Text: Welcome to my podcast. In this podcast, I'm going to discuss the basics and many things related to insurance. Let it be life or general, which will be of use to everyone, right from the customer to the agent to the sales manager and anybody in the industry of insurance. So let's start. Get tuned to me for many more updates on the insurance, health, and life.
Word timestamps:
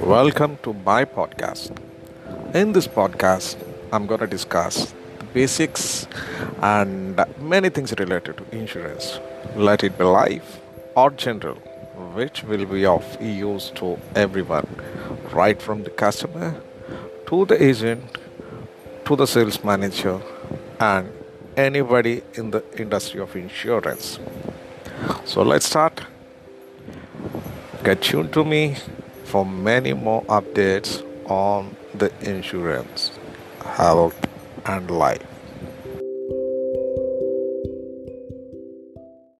Welcome 0.00 0.58
to 0.64 0.72
my 0.72 1.04
podcast. 1.04 1.70
In 2.52 2.72
this 2.72 2.88
podcast, 2.88 3.56
I'm 3.92 4.08
going 4.08 4.18
to 4.18 4.26
discuss 4.26 4.92
the 5.18 5.24
basics 5.26 6.08
and 6.60 7.24
many 7.38 7.68
things 7.68 7.94
related 7.96 8.38
to 8.38 8.56
insurance. 8.56 9.20
Let 9.54 9.84
it 9.84 9.96
be 9.96 10.02
life 10.02 10.60
or 10.96 11.10
general, 11.10 11.54
which 12.12 12.42
will 12.42 12.66
be 12.66 12.84
of 12.84 13.04
use 13.22 13.70
to 13.76 13.96
everyone, 14.16 14.66
right 15.32 15.62
from 15.62 15.84
the 15.84 15.90
customer 15.90 16.60
to 17.28 17.46
the 17.46 17.62
agent 17.62 18.18
to 19.04 19.14
the 19.14 19.26
sales 19.26 19.62
manager 19.62 20.20
and 20.80 21.08
anybody 21.56 22.22
in 22.34 22.50
the 22.50 22.64
industry 22.76 23.20
of 23.20 23.36
insurance. 23.36 24.18
So 25.24 25.42
let's 25.42 25.66
start. 25.66 26.00
Get 27.84 28.02
tuned 28.02 28.32
to 28.32 28.44
me 28.44 28.76
for 29.34 29.44
many 29.44 29.92
more 29.92 30.22
updates 30.26 31.02
on 31.28 31.74
the 31.92 32.08
insurance, 32.20 33.10
health, 33.64 34.14
and 34.64 34.88
life. 34.88 35.33